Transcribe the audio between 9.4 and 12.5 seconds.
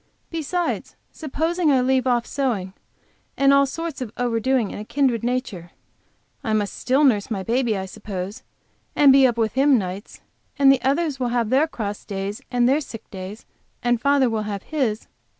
him nights and others will have their cross days